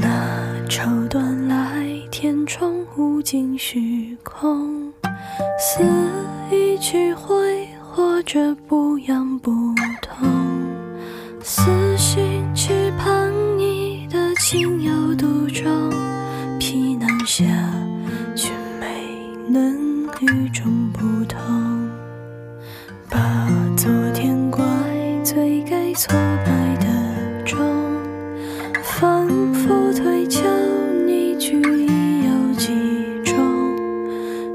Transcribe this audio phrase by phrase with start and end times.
[0.00, 4.92] 那绸缎来，天窗无尽虚空，
[5.58, 5.82] 似
[6.50, 9.50] 一曲回，或者不痒不
[10.02, 10.28] 痛。
[11.42, 15.90] 死心去盼你的情有独钟，
[16.58, 17.44] 皮囊下，
[18.34, 18.86] 却没
[19.48, 21.38] 能与众不同。
[23.08, 24.64] 把昨天怪
[25.22, 26.55] 罪给挫败的钟，
[29.46, 30.42] 反复推敲，
[31.06, 32.72] 你句意有几
[33.22, 33.36] 种？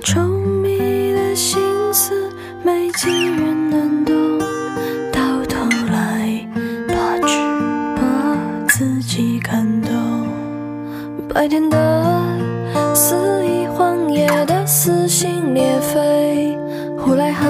[0.00, 0.26] 稠
[0.60, 2.28] 密的心思，
[2.64, 4.40] 没几人能懂。
[5.12, 6.44] 到头来，
[6.88, 7.38] 怕只
[7.94, 10.26] 把自己感动。
[11.28, 12.20] 白天的
[12.92, 13.14] 肆
[13.46, 16.58] 意荒野的撕心裂肺，
[16.98, 17.46] 呼来河。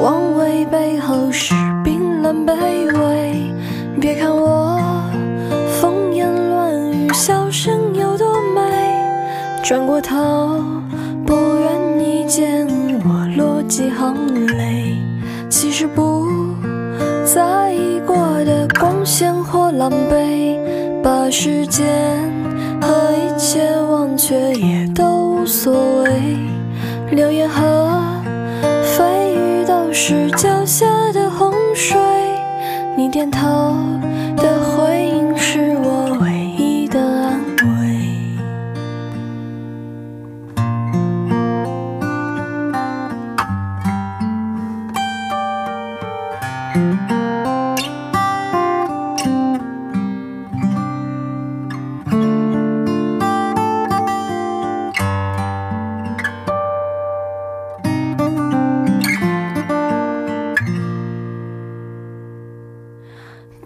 [0.00, 2.54] 望为背后是冰冷卑
[2.98, 3.52] 微，
[4.00, 4.59] 别看我
[9.70, 10.16] 转过头，
[11.24, 12.66] 不愿你见
[13.04, 14.96] 我落几行泪。
[15.48, 16.26] 其实不
[17.24, 20.58] 在意过的光鲜或狼狈，
[21.04, 21.86] 把时间
[22.82, 26.36] 和一切忘却也都无所谓。
[27.12, 27.62] 流言和
[28.82, 31.96] 蜚语都是脚下的洪水，
[32.96, 33.76] 你点头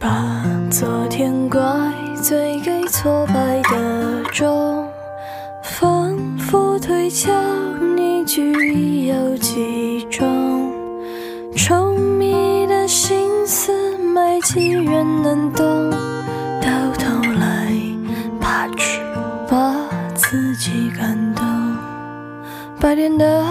[0.04, 1.62] 把昨天怪
[2.22, 4.86] 罪给挫败的钟，
[5.62, 7.32] 反复推敲，
[7.96, 10.70] 你句意有几种？
[11.56, 15.64] 稠密的心思，没几人能懂。
[16.60, 16.68] 到
[16.98, 17.72] 头来，
[18.38, 19.00] 怕只
[19.48, 19.74] 把
[20.14, 21.42] 自己感动。
[22.78, 23.42] 白天的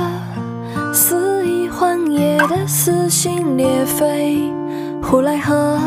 [0.94, 4.53] 肆意荒野的撕心裂肺，
[5.01, 5.79] 胡来河。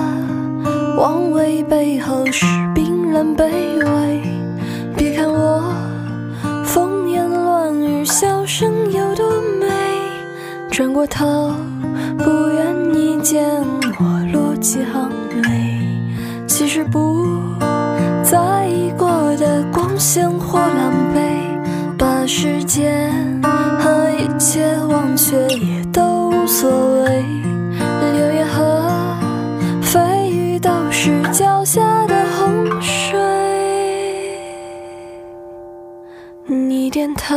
[0.97, 3.45] 望为背后是冰冷卑
[3.85, 4.23] 微，
[4.97, 5.63] 别看我
[6.65, 9.31] 风言乱语，笑声有多
[9.61, 9.67] 美。
[10.71, 11.53] 转过头，
[12.17, 13.45] 不愿你见
[13.99, 15.11] 我落几行
[15.43, 15.77] 泪。
[16.47, 17.27] 其实不
[18.23, 23.36] 在意过的光鲜或狼狈，把时间
[36.97, 37.37] 点头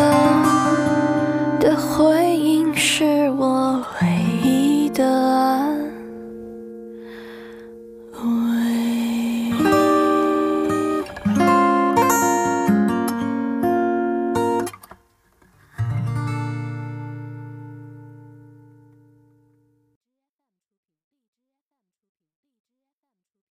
[1.60, 3.86] 的回应是我。